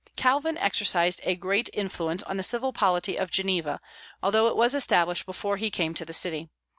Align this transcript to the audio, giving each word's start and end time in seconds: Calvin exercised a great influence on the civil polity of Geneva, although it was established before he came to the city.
Calvin 0.15 0.57
exercised 0.57 1.21
a 1.25 1.35
great 1.35 1.69
influence 1.73 2.23
on 2.23 2.35
the 2.35 2.41
civil 2.41 2.73
polity 2.73 3.17
of 3.17 3.29
Geneva, 3.29 3.79
although 4.23 4.47
it 4.47 4.57
was 4.57 4.73
established 4.73 5.27
before 5.27 5.57
he 5.57 5.69
came 5.69 5.93
to 5.93 6.05
the 6.05 6.11
city. 6.11 6.49